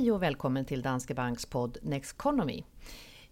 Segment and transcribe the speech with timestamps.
[0.00, 2.64] Hej och välkommen till Danske Banks podd Next Economy.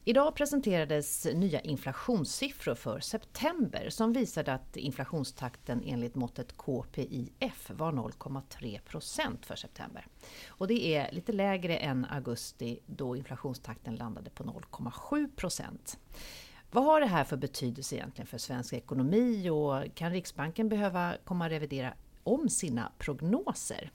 [0.04, 8.80] Idag presenterades nya inflationssiffror för september som visade att inflationstakten enligt måttet KPIF var 0,3
[8.80, 10.06] procent för september.
[10.48, 15.98] Och det är lite lägre än augusti då inflationstakten landade på 0,7 procent.
[16.70, 21.50] Vad har det här för betydelse egentligen för svensk ekonomi och kan Riksbanken behöva komma
[21.50, 21.94] revidera
[22.24, 23.90] om sina prognoser?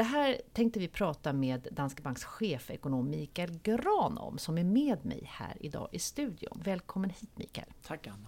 [0.00, 5.04] Det här tänkte vi prata med Danske Banks chefekonom Mikael Gran om, som är med
[5.04, 6.62] mig här idag i studion.
[6.64, 7.66] Välkommen hit Mikael!
[7.86, 8.26] Tack Anna!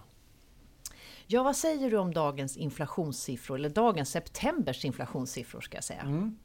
[1.27, 6.01] Ja, vad säger du om dagens inflationssiffror, eller dagens septembers inflationssiffror ska jag säga?
[6.01, 6.37] Mm.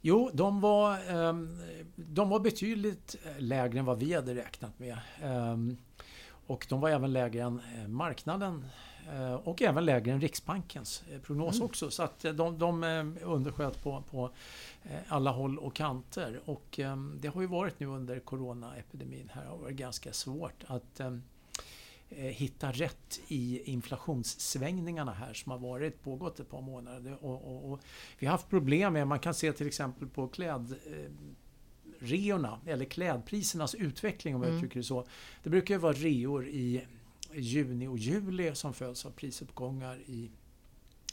[0.00, 1.60] Jo, de var, ehm,
[1.96, 4.98] de var betydligt lägre än vad vi hade räknat med.
[5.22, 5.76] Ehm,
[6.46, 8.91] och de var även lägre än eh, marknaden Eh,
[9.44, 11.66] och även lägre än Riksbankens eh, prognos mm.
[11.66, 11.90] också.
[11.90, 14.30] Så att eh, de, de undersköt på, på
[15.08, 16.40] alla håll och kanter.
[16.44, 16.80] Och
[17.20, 21.00] det har ju varit nu under coronaepidemin här har varit ganska svårt att
[22.10, 27.16] hitta rätt i inflationssvängningarna här som har varit pågått ett par månader.
[27.20, 27.80] Och, och, och
[28.18, 30.74] vi har haft problem med, man kan se till exempel på kläd
[31.98, 34.56] reorna, eller klädprisernas utveckling om jag mm.
[34.58, 35.06] uttrycker det så.
[35.42, 36.84] Det brukar ju vara reor i
[37.34, 40.30] juni och juli som följs av prisuppgångar i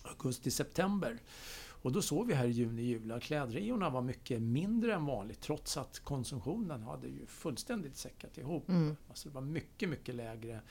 [0.03, 1.19] augusti-september.
[1.81, 5.05] Och då såg vi här i juni och juli att klädreorna var mycket mindre än
[5.05, 8.69] vanligt trots att konsumtionen hade ju fullständigt säckat ihop.
[8.69, 8.95] Mm.
[9.09, 10.61] Alltså det var mycket, mycket lägre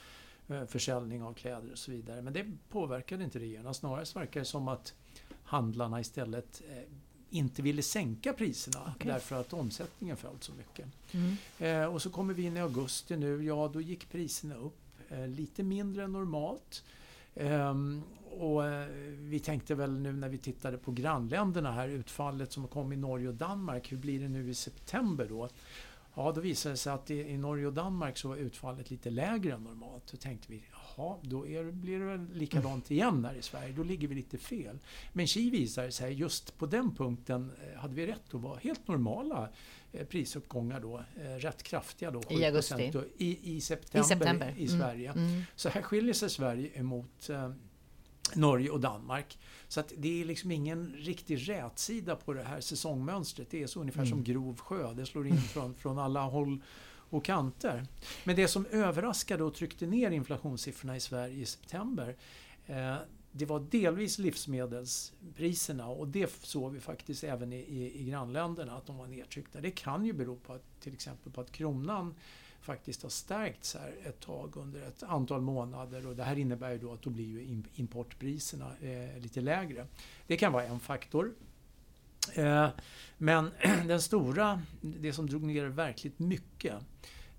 [0.49, 2.23] eh, försäljning av kläder och så vidare.
[2.23, 3.75] Men det påverkade inte reorna.
[3.75, 4.95] Snarare verkar det som att
[5.43, 6.83] handlarna istället eh,
[7.31, 9.13] inte ville sänka priserna okay.
[9.13, 10.87] därför att omsättningen föll så mycket.
[11.13, 11.37] Mm.
[11.59, 15.29] Eh, och så kommer vi in i augusti nu, ja då gick priserna upp Eh,
[15.29, 16.85] lite mindre än normalt.
[17.35, 18.87] Ehm, och eh,
[19.19, 23.29] vi tänkte väl nu när vi tittade på grannländerna här, utfallet som kom i Norge
[23.29, 25.49] och Danmark, hur blir det nu i september då?
[26.19, 29.53] Ja, då visade det sig att i, Norge och Danmark så var utfallet lite lägre
[29.53, 30.03] än normalt.
[30.11, 33.73] Då tänkte vi, jaha, då är, blir det väl likadant igen här i Sverige.
[33.73, 34.79] Då ligger vi lite fel.
[35.13, 38.89] Men Ki visade sig, just på den punkten eh, hade vi rätt att vara helt
[38.89, 39.49] normala
[39.93, 42.91] Eh, prisuppgångar då, eh, rätt kraftiga då, I augusti?
[42.93, 44.55] Då, i, i, september i, september.
[44.57, 44.81] i mm.
[44.81, 45.13] Sverige.
[45.13, 45.43] Mm.
[45.57, 47.31] Så här skiljer sig Sverige emot
[48.37, 49.39] Norge och Danmark.
[49.69, 53.51] Så att det är liksom ingen riktig rätsida på det här säsongmönstret.
[53.51, 54.11] Det är så ungefär mm.
[54.11, 54.95] som grov sjö.
[54.95, 56.63] Det slår in från, från alla håll
[57.11, 57.87] och kanter.
[58.25, 62.17] Men det som överraskade och tryckte ner inflationssiffrorna i Sverige i september
[62.67, 62.97] eh,
[63.33, 68.87] det var delvis livsmedelspriserna och det såg vi faktiskt även i, i, i grannländerna att
[68.87, 69.61] de var nedtryckta.
[69.61, 72.15] Det kan ju bero på att, till exempel på att kronan
[72.69, 76.79] faktiskt har stärkts här ett tag under ett antal månader och det här innebär ju
[76.79, 79.87] då att då blir ju importpriserna eh, lite lägre.
[80.27, 81.35] Det kan vara en faktor.
[82.35, 82.69] Eh,
[83.19, 83.51] men
[83.87, 86.75] den stora, det som drog ner verkligt mycket,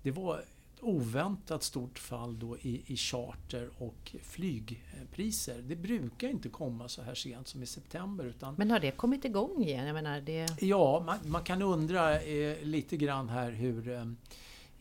[0.02, 0.44] det var
[0.80, 5.62] oväntat stort fall då i, i charter och flygpriser.
[5.62, 8.24] Det brukar inte komma så här sent som i september.
[8.24, 9.86] Utan Men har det kommit igång igen?
[9.86, 10.62] Jag menar, det...
[10.62, 14.04] Ja, man, man kan undra eh, lite grann här hur eh,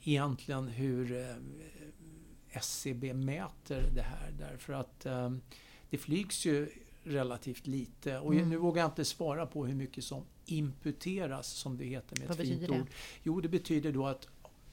[0.04, 1.36] egentligen hur eh,
[2.50, 4.32] SCB mäter det här.
[4.40, 5.32] Därför att eh,
[5.90, 6.70] det flygs ju
[7.04, 8.20] relativt lite.
[8.20, 8.50] Och mm.
[8.50, 12.40] nu vågar jag inte svara på hur mycket som imputeras, som det heter med Vad
[12.40, 12.88] ett fint ord.
[13.24, 14.28] Jo, det betyder då att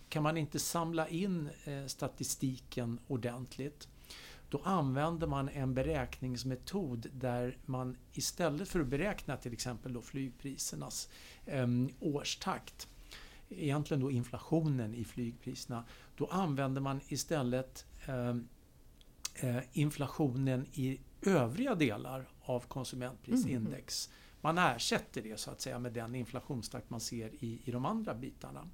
[0.08, 3.88] kan man inte samla in eh, statistiken ordentligt
[4.50, 11.08] då använder man en beräkningsmetod där man istället för att beräkna till exempel då flygprisernas
[11.46, 11.66] eh,
[12.00, 12.88] årstakt,
[13.48, 15.84] egentligen då inflationen i flygpriserna,
[16.16, 18.36] då använder man istället eh,
[19.34, 24.08] eh inflationen i övriga delar av konsumentprisindex.
[24.08, 24.16] Mm.
[24.40, 28.14] Man ersätter det så att säga med den inflationstakt man ser i, i de andra
[28.14, 28.68] bitarna.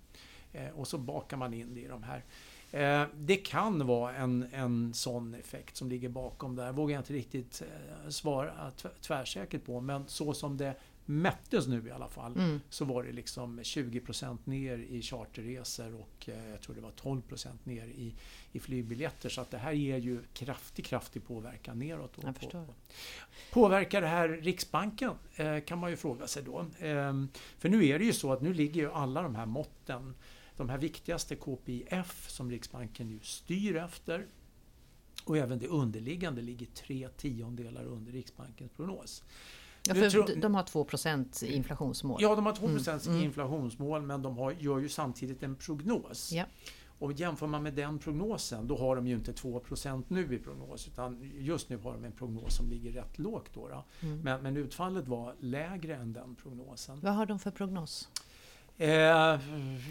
[0.53, 2.25] Eh, och så bakar man in det i de här.
[2.71, 6.73] Eh, det kan vara en, en sån effekt som ligger bakom där.
[6.73, 8.71] vågar jag inte riktigt eh, svara
[9.01, 9.81] tvärsäkert på.
[9.81, 10.75] Men så som det
[11.21, 12.61] mättes nu i alla fall mm.
[12.71, 17.85] så var det liksom 20% ner i charterresor och jag tror det var 12% ner
[17.85, 18.15] i,
[18.53, 19.29] i flygbiljetter.
[19.29, 22.19] Så att det här ger ju kraftig, kraftig påverkan neråt.
[22.23, 22.67] Jag förstår.
[23.53, 25.15] Påverkar det här Riksbanken?
[25.67, 26.67] kan man ju fråga sig då.
[26.79, 30.15] Ehm, för nu är det ju så att nu ligger ju alla de här måtten
[30.57, 34.27] de här viktigaste KPIF som Riksbanken nu styr efter
[35.25, 39.25] och även det underliggande ligger tre tiondelar under Riksbankens prognos.
[39.89, 42.23] Ja, för tror, de har 2% inflationsmål.
[42.23, 43.25] Ja, de har 2 mm.
[43.25, 46.33] inflationsmål men de har, gör ju samtidigt en prognos.
[46.33, 46.45] Ja.
[47.03, 50.89] Och jämför man med den prognosen, då har de ju inte 2% nu i prognos
[50.89, 53.51] utan just nu har de en prognos som ligger rätt lågt.
[53.55, 53.85] Då, då.
[54.01, 54.21] Mm.
[54.21, 57.01] Men, men, utfallet var lägre än den prognosen.
[57.01, 58.09] Vad har de för prognos?
[58.79, 59.39] Eh,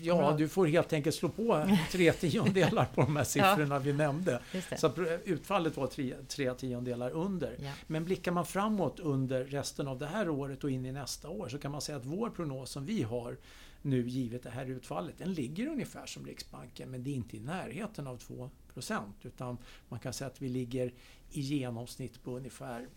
[0.01, 3.79] ja, du får helt enkelt slå på tre tiondelar på de här siffrorna ja.
[3.79, 4.39] vi nämnde.
[4.77, 4.91] Så
[5.25, 7.57] utfallet var tre, tre tiondelar under.
[7.59, 7.71] Ja.
[7.87, 11.49] Men blickar man framåt under resten av det här året och in i nästa år
[11.49, 13.37] så kan man säga att vår prognos som vi har
[13.81, 17.39] nu givet det här utfallet, den ligger ungefär som Riksbanken men det är inte i
[17.39, 18.19] närheten av
[18.73, 19.57] 2% utan
[19.89, 20.93] man kan säga att vi ligger
[21.29, 22.87] i genomsnitt på ungefär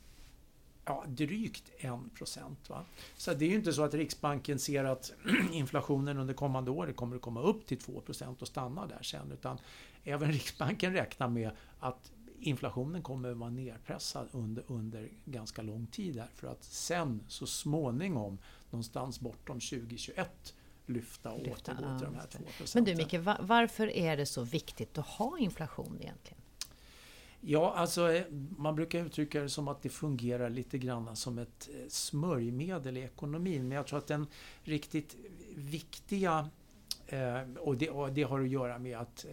[0.84, 2.70] ja, drygt 1 procent.
[3.16, 5.12] Så det är ju inte så att Riksbanken ser att
[5.52, 9.32] inflationen under kommande år kommer att komma upp till 2 procent och stanna där sen.
[9.32, 9.58] Utan
[10.04, 11.50] även Riksbanken räknar med
[11.80, 17.22] att inflationen kommer att vara nerpressad under, under ganska lång tid här för att sen
[17.28, 18.38] så småningom
[18.70, 20.54] någonstans bortom 2021
[20.86, 22.68] lyfta och återgå till de här 2 procenten.
[22.74, 26.43] Men du Micke, varför är det så viktigt att ha inflation egentligen?
[27.46, 28.24] Ja, alltså eh,
[28.58, 33.00] man brukar uttrycka det som att det fungerar lite grann som ett eh, smörjmedel i
[33.00, 33.68] ekonomin.
[33.68, 34.26] Men jag tror att den
[34.62, 35.16] riktigt
[35.54, 36.48] viktiga,
[37.06, 39.26] eh, och det, och det har att göra med att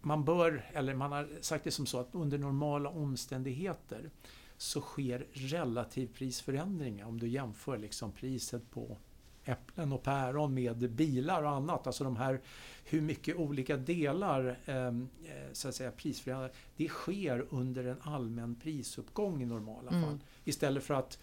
[0.00, 4.10] man bör, eller man har sagt det som så att under normala omständigheter
[4.56, 8.96] så sker relativprisförändringar om du jämför liksom priset på
[9.44, 11.86] äpplen och päron med bilar och annat.
[11.86, 12.40] Alltså de här
[12.84, 18.54] hur mycket olika delar ehm, eh, så att säga, prisförändringar, det sker under en allmän
[18.54, 20.02] prisuppgång i normala mm.
[20.02, 20.18] fall.
[20.44, 21.18] Istället för att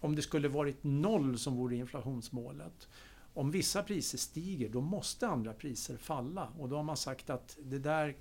[0.00, 2.88] om det skulle varit noll som vore inflationsmålet
[3.34, 6.48] om vissa priser stiger, då måste andra priser falla.
[6.58, 8.16] Och då har man sagt att det där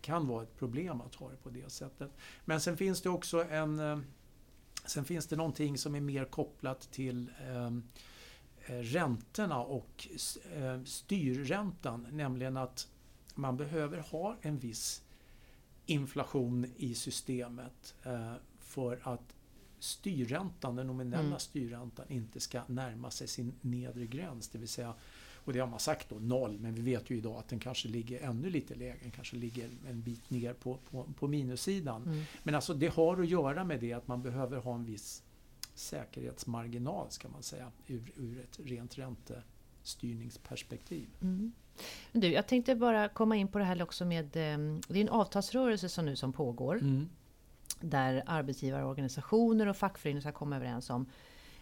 [0.00, 2.10] kan vara ett problem att ha det på det sättet.
[2.44, 3.78] Men sen finns det också en...
[3.78, 3.98] Eh,
[4.84, 7.70] sen finns det någonting som är mer kopplat till eh, Eh,
[8.66, 10.08] räntorna och
[10.56, 12.88] eh, styrräntan, nämligen att
[13.34, 15.02] man behöver ha en viss
[15.86, 19.36] inflation i systemet eh, för att
[19.78, 21.38] styrräntan, den nominella mm.
[21.38, 24.48] styrräntan, inte ska närma sig sin nedre gräns.
[24.48, 24.94] Det vill säga,
[25.44, 27.88] och det har man sagt då, noll, men vi vet ju idag att den kanske
[27.88, 32.02] ligger ännu lite lägre, den kanske ligger en bit ner på, på, på minussidan.
[32.02, 32.24] Mm.
[32.42, 35.22] Men alltså det har att göra med det att man behöver ha en viss
[35.74, 41.08] säkerhetsmarginal ska man säga ur, ur ett rent räntestyrningsperspektiv.
[41.22, 41.52] Mm.
[42.12, 45.08] Du, jag tänkte bara komma in på det här också med, ehm, det är en
[45.08, 46.74] avtalsrörelse som nu som pågår.
[46.74, 47.08] Mm.
[47.80, 51.06] Där arbetsgivarorganisationer och fackföreningar ska komma överens om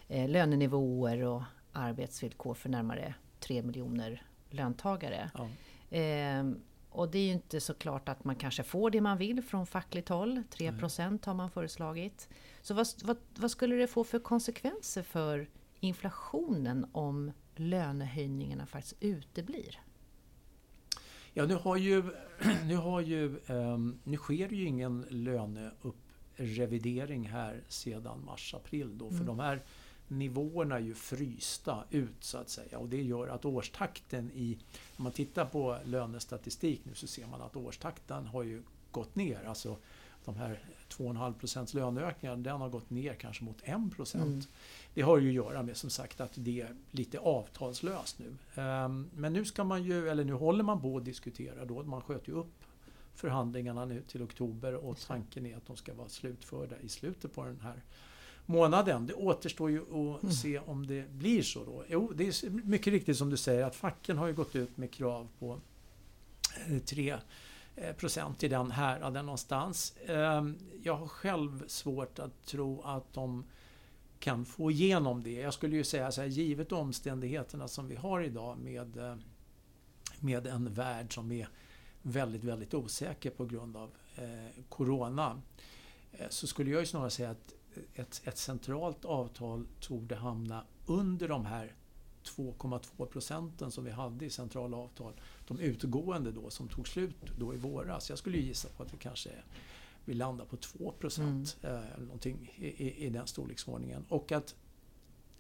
[0.08, 1.42] eh, lönenivåer och
[1.72, 5.30] arbetsvillkor för närmare 3 miljoner löntagare.
[5.34, 5.48] Ja.
[5.96, 6.44] Eh,
[6.90, 9.66] och det är ju inte så klart att man kanske får det man vill från
[9.66, 10.42] fackligt håll.
[10.50, 12.28] 3 procent har man föreslagit.
[12.62, 15.48] Så vad, vad, vad, skulle det få för konsekvenser för
[15.81, 19.81] inflationen om lönehöjningarna faktiskt uteblir?
[21.32, 22.02] Ja, nu, har ju,
[22.64, 28.98] nu, har ju, um, nu sker ju ingen löneupprevidering här sedan mars-april.
[28.98, 29.26] Då, för mm.
[29.26, 29.62] de här
[30.10, 32.78] nivåerna är ju frysta ut så att säga.
[32.78, 34.58] Och det gör att årstakten i...
[34.96, 39.44] Om man tittar på lönestatistik nu så ser man att årstakten har ju gått ner.
[39.44, 39.76] Alltså
[40.24, 44.24] de här 2,5 procents löneökningar, den har gått ner kanske mot 1 procent.
[44.24, 44.42] Mm.
[44.94, 48.62] Det har ju att göra med som sagt att det är lite avtalslöst nu.
[48.62, 52.02] Ehm, men nu ska man ju, eller nu håller man på att diskutera då, man
[52.02, 52.64] sköt ju upp
[53.14, 57.44] förhandlingarna nu till oktober och tanken är att de ska vara slutförda i slutet på
[57.44, 57.82] den här
[58.46, 59.06] månaden.
[59.06, 60.34] Det återstår ju att mm.
[60.34, 61.84] se om det blir så då.
[61.88, 64.91] Jo, det är mycket riktigt som du säger att facken har ju gått ut med
[64.93, 65.60] krav på
[66.69, 67.19] eh, tre
[67.81, 69.94] Eh, procent i den häraden någonstans.
[70.06, 73.44] Ehm, jag har själv svårt att tro att de
[74.19, 75.32] kan få igenom det.
[75.32, 79.17] Jag skulle ju säga så här, givet omständigheterna som vi har idag med, eh,
[80.20, 81.48] med en värld som är
[82.03, 85.43] väldigt, väldigt osäker på grund av eh, Corona.
[86.29, 87.55] Så skulle jag ju snarare säga att
[87.94, 91.74] ett, ett centralt avtal tog hamna under de här
[92.24, 95.12] 2,2 procenten som vi hade i centrala avtal.
[95.48, 98.08] De utgående då som tog slut då i våras.
[98.10, 99.31] Jag skulle gissa på att vi kanske
[100.05, 101.56] vi landar på 2 procent.
[101.62, 101.77] Mm.
[101.77, 104.05] Eh, någonting i, i, i, den storleksordningen.
[104.08, 104.55] Och att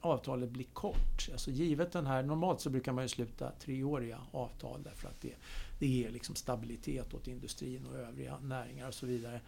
[0.00, 1.28] avtalet blir kort.
[1.32, 5.34] Alltså givet den här, normalt så brukar man ju sluta treåriga avtal därför att det,
[5.78, 9.40] det ger liksom stabilitet åt industrin och övriga näringar och så vidare.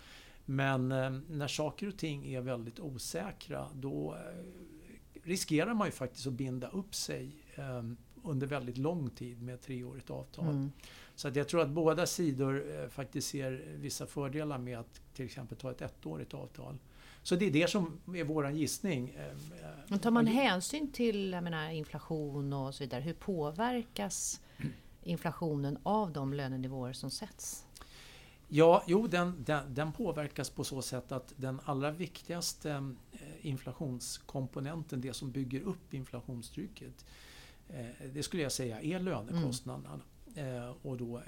[0.45, 4.21] Men eh, när saker och ting är väldigt osäkra då eh,
[5.23, 9.63] riskerar man ju faktiskt att binda upp sig um, under väldigt lång tid med ett
[9.63, 10.49] treårigt avtal.
[10.49, 10.73] Mm.
[11.15, 15.25] Så att jag tror att båda sidor eh, faktiskt ser vissa fördelar med att till
[15.25, 16.79] exempel ta ett ettårigt avtal.
[17.23, 19.11] Så det är det som är vår gissning.
[19.11, 19.37] Eh,
[19.89, 24.41] Men tar man hänsyn till menar, inflation och så vidare, hur påverkas
[25.03, 27.67] inflationen av de lönenivåer som sätts?
[28.55, 35.01] Ja, jo, den, den, den, påverkas på så sätt att den allra viktigaste eh, inflationskomponenten,
[35.01, 37.05] det som bygger upp inflationstrycket,
[37.69, 40.01] eh, det skulle jag säga är lönekostnaderna.
[40.35, 40.75] Mm.
[40.83, 41.23] och då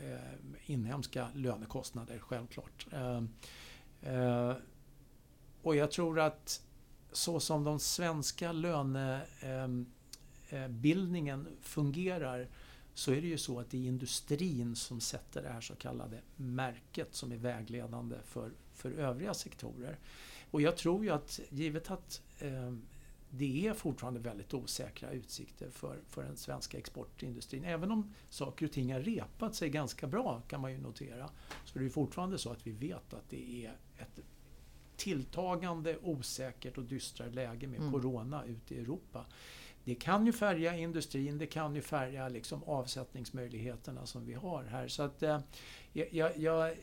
[0.66, 2.86] inhemska lönekostnader självklart.
[5.62, 6.62] och jag tror att
[7.12, 12.48] så som den svenska lönebildningen fungerar
[12.94, 16.20] så är det ju så att det är industrin som sätter det här så kallade
[16.36, 19.98] märket som är vägledande för, för övriga sektorer.
[20.50, 22.74] Och jag tror ju att givet att eh,
[23.30, 27.64] det är fortfarande väldigt osäkra utsikter för, för den svenska exportindustrin.
[27.64, 31.30] Även om saker och ting har repat sig ganska bra kan man ju notera.
[31.64, 34.20] Så är det fortfarande så att vi vet att det är ett
[34.96, 37.92] tilltagande osäkert och dystrare läge med mm.
[37.92, 39.26] Corona ute i Europa.
[39.84, 44.88] Det kan ju färga industrin, det kan ju färga liksom avsättningsmöjligheterna som vi har här.
[44.88, 45.40] Så att, eh,
[45.92, 46.74] jag, jag,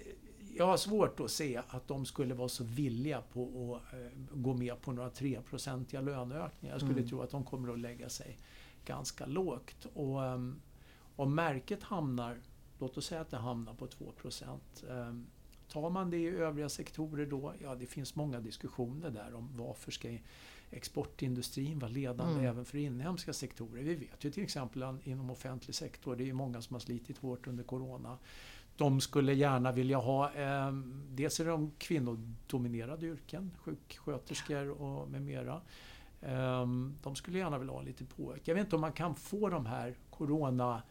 [0.53, 4.53] jag har svårt att se att de skulle vara så villiga på att eh, gå
[4.53, 6.74] med på några 3-procentiga löneökningar.
[6.74, 7.10] Jag skulle mm.
[7.10, 8.38] tro att de kommer att lägga sig
[8.86, 9.88] ganska lågt.
[9.93, 10.62] Och um,
[11.15, 12.41] om märket hamnar,
[12.79, 14.84] låt oss säga att det hamnar på 2 procent.
[14.88, 15.27] Um,
[15.67, 17.53] tar man det i övriga sektorer då?
[17.62, 20.17] Ja, det finns många diskussioner där om varför ska
[20.72, 22.46] exportindustrin vara ledande mm.
[22.46, 23.84] även för inhemska sektorer.
[23.84, 27.18] Vi vet ju till exempel inom offentlig sektor, det är ju många som har slitit
[27.18, 28.18] hårt under Corona.
[28.78, 30.72] De skulle gärna vilja ha, eh,
[31.10, 35.62] dels är de kvinnodominerade yrken, sjuksköterskor och med mera.
[36.22, 36.68] Eh,
[37.04, 38.48] de skulle gärna vilja ha lite påökt.
[38.48, 40.82] Jag vet inte om man kan få de här Corona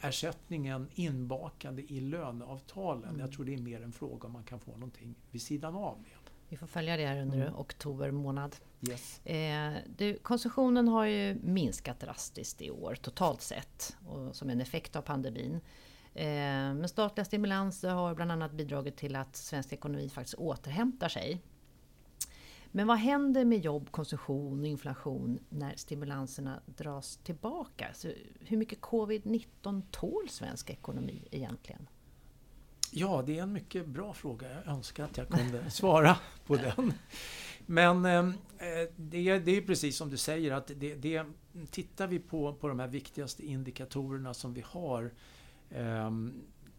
[0.00, 3.08] ersättningen inbakande i löneavtalen.
[3.08, 3.20] Mm.
[3.20, 5.98] Jag tror det är mer en fråga om man kan få någonting vid sidan av
[6.04, 6.15] det.
[6.48, 7.56] Vi får följa det här under mm.
[7.56, 8.56] oktober månad.
[8.88, 9.26] Yes.
[9.26, 14.96] Eh, du, konsumtionen har ju minskat drastiskt i år totalt sett och som en effekt
[14.96, 15.60] av pandemin.
[16.14, 16.24] Eh,
[16.74, 21.42] men statliga stimulanser har bland annat bidragit till att svensk ekonomi faktiskt återhämtar sig.
[22.76, 27.90] Men vad händer med jobb, konsumtion och inflation när stimulanserna dras tillbaka?
[27.94, 28.08] Så
[28.40, 31.88] hur mycket covid-19 tål svensk ekonomi egentligen?
[32.98, 34.46] Ja, det är en mycket bra fråga.
[34.64, 36.92] Jag önskar att jag kunde svara på den.
[37.66, 41.24] Men ehm, eh, det, det, är precis som du säger att det, det,
[41.70, 45.12] tittar vi på, på de här viktigaste indikatorerna som vi har.
[45.70, 46.10] Eh,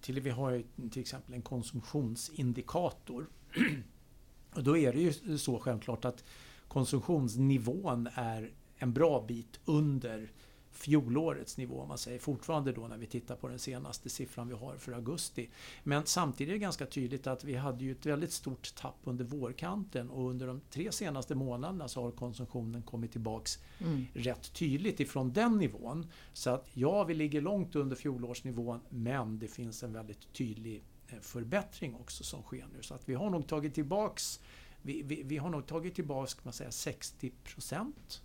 [0.02, 3.28] till, vi har till exempel en konsumtionsindikator.
[4.54, 6.24] Och då är det ju så självklart att
[6.68, 10.32] konsumtionsnivån är en bra bit under
[10.78, 12.20] fjolårets nivå om man säger.
[12.20, 15.50] Fortfarande då när vi tittar på den senaste siffran vi har för augusti.
[15.84, 19.26] Men samtidigt är det ganska tydligt att vi hade ju ett väldigt stort tapp under
[19.26, 24.06] vårkanten och under de tre senaste månaderna så har konsumtionen kommit tillbaks mm.
[24.14, 26.08] rätt tydligt ifrån den nivån.
[26.34, 31.20] Så att ja, vi ligger långt under fjolårsnivån men det finns en väldigt tydlig eh,
[31.20, 32.82] förbättring också som sker nu.
[32.82, 34.40] Så att vi har nog tagit tillbaks
[34.82, 38.22] vi, vi, vi har nog tagit tillbaks man säga, 60 procent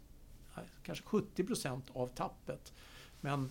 [0.82, 2.72] kanske 70 procent av tappet.
[3.20, 3.50] Men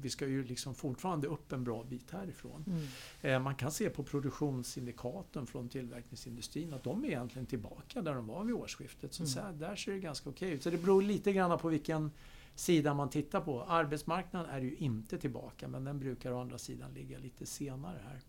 [0.00, 2.64] vi ska ju liksom fortfarande upp en bra bit härifrån.
[2.66, 2.86] Mm.
[3.22, 8.26] Eh, man kan se på produktionsindikatorn från tillverkningsindustrin att de är egentligen tillbaka där de
[8.26, 9.14] var vid årsskiftet.
[9.14, 9.30] Så, mm.
[9.30, 10.62] så här, där ser det ganska okej ut.
[10.62, 12.10] Så det beror lite grann på vilken
[12.54, 13.62] sida man tittar på.
[13.62, 18.20] Arbetsmarknaden är ju inte tillbaka men den brukar å andra sidan ligga lite senare här.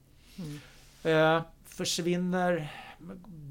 [0.46, 0.60] Mm.
[1.04, 2.72] Eh, försvinner,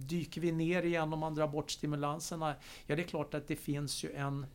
[0.07, 2.55] dyker vi ner igen om man drar bort stimulanserna?
[2.87, 4.47] Ja, det är klart att det finns ju en...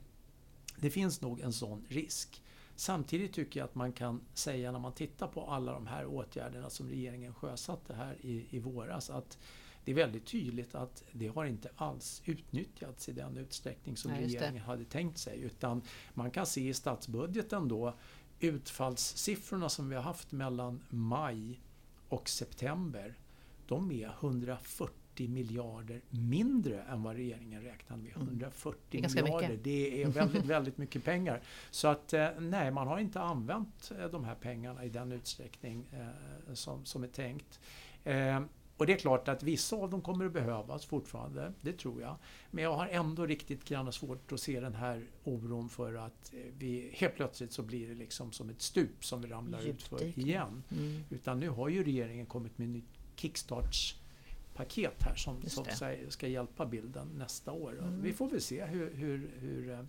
[0.78, 2.44] Det finns nog en sån risk.
[2.76, 6.70] Samtidigt tycker jag att man kan säga när man tittar på alla de här åtgärderna
[6.70, 9.38] som regeringen sjösatte här i, i våras att
[9.86, 14.24] det är väldigt tydligt att det har inte alls utnyttjats i den utsträckning som Nej,
[14.24, 15.42] regeringen hade tänkt sig.
[15.42, 15.82] Utan
[16.14, 17.94] man kan se i statsbudgeten då
[18.40, 21.62] utfallssiffrorna som vi har haft mellan maj
[22.12, 23.14] och september,
[23.68, 28.12] de är 140 miljarder mindre än vad regeringen räknade med.
[28.12, 29.12] 140 mm.
[29.12, 29.64] det miljarder, mycket.
[29.64, 31.42] det är väldigt, väldigt mycket pengar.
[31.72, 35.86] Så att eh, nej, man har inte använt eh, de här pengarna i den utsträckning
[35.92, 37.60] eh, som, som är tänkt.
[38.82, 42.02] Eh, och det är klart att vissa av dem kommer att behövas fortfarande, det tror
[42.02, 42.16] jag.
[42.52, 46.92] Men jag har ändå riktigt grann svårt att se den här oron för att vi
[46.94, 50.64] helt plötsligt så blir det liksom som ett stup som vi ramlar ut för igen.
[50.72, 51.04] Mm.
[51.10, 52.86] Utan nu har ju regeringen kommit med ett nytt
[53.16, 55.66] kickstartspaket här som, som
[56.10, 57.80] ska hjälpa bilden nästa år.
[57.80, 58.02] Mm.
[58.02, 59.84] Vi får väl se hur, hur, hur eh,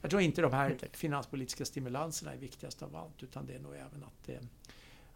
[0.00, 3.74] jag tror inte de här finanspolitiska stimulanserna är viktigast av allt utan det är nog
[3.74, 4.40] även att det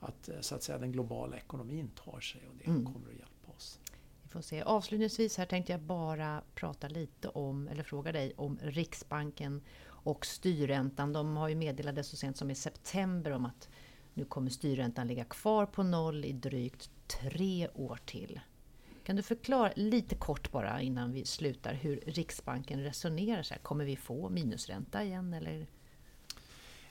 [0.05, 2.85] att, eh, så att säga, den globala ekonomin tar sig och det mm.
[2.85, 3.81] kommer att hjälpa oss.
[4.23, 4.63] Vi får se.
[4.63, 11.13] Avslutningsvis här tänkte jag bara prata lite om, eller fråga dig om Riksbanken och styrräntan.
[11.13, 13.69] De har ju meddelade så sent som i september om att
[14.15, 18.41] nu kommer styrräntan ligga kvar på noll i drygt tre år till.
[19.05, 23.43] Kan du förklara lite kort bara innan vi slutar hur Riksbanken resonerar?
[23.43, 25.67] Så här, kommer vi få minusränta igen eller?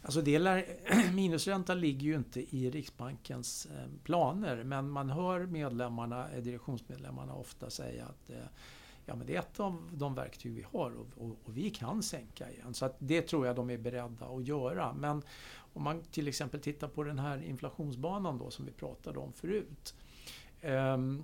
[0.04, 0.66] Alltså det
[1.14, 7.70] minusränta ligger ju inte i Riksbankens eh, planer men man hör medlemmarna, eh, direktionsmedlemmarna ofta
[7.70, 8.46] säga att eh,
[9.06, 12.04] ja, men det är ett av de verktyg vi har och, och, och, vi kan
[12.04, 12.74] sänka igen.
[12.74, 14.94] Så att det tror jag de är beredda att göra.
[14.94, 15.22] Men
[15.74, 19.96] om man till exempel tittar på den här inflationsbanan då som vi pratade om förut.
[20.62, 21.24] Um,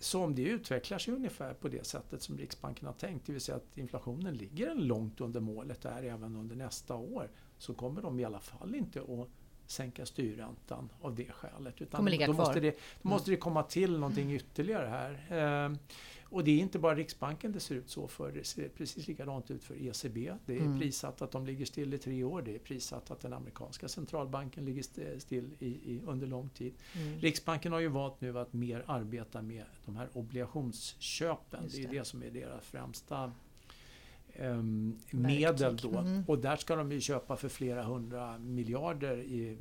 [0.00, 3.40] så om det utvecklar sig ungefär på det sättet som Riksbanken har tänkt, det vill
[3.40, 8.20] säga att inflationen ligger långt under målet där även under nästa år, så kommer de
[8.20, 9.28] i alla fall inte att
[9.70, 11.82] sänka styrräntan av det skälet.
[11.82, 14.36] Utan då, då måste, det, då måste det komma till någonting mm.
[14.36, 15.26] ytterligare här.
[15.30, 15.78] Ehm,
[16.30, 18.32] och det är inte bara Riksbanken det ser ut så för.
[18.32, 20.32] Det ser precis likadant ut för ECB.
[20.46, 20.78] Det är mm.
[20.78, 22.42] prissatt att de ligger still i tre år.
[22.42, 24.82] Det är prissatt att den amerikanska centralbanken ligger
[25.18, 26.74] still i, i under lång tid.
[26.92, 27.18] Mm.
[27.18, 31.68] Riksbanken har ju valt nu att mer arbeta med de här obligationsköpen.
[31.68, 31.76] Det.
[31.76, 33.32] det är det som är deras främsta
[34.38, 35.98] um, medel då.
[35.98, 36.24] Mm.
[36.26, 39.56] Och där ska de ju köpa för flera hundra miljarder i eh,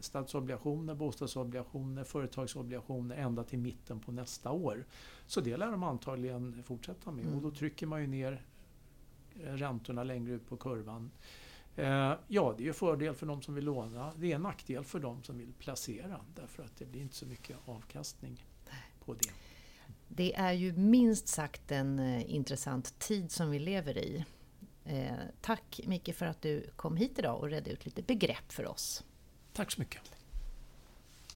[0.00, 4.86] statsobligationer, bostadsobligationer, företagsobligationer ända till mitten på nästa år.
[5.26, 7.36] Så det lär de antagligen fortsätta med mm.
[7.36, 8.42] och då trycker man ju ner
[9.44, 11.10] räntorna längre ut på kurvan.
[11.76, 14.12] Eh, ja, det är ju fördel för de som vill låna.
[14.16, 17.26] Det är en nackdel för de som vill placera därför att det blir inte så
[17.26, 18.44] mycket avkastning
[19.04, 19.30] på det.
[20.14, 24.24] Det är ju minst sagt en eh, intressant tid som vi lever i.
[24.84, 28.66] Eh, tack Micke för att du kom hit idag och redde ut lite begrepp för
[28.66, 29.04] oss.
[29.52, 30.19] Tack så mycket.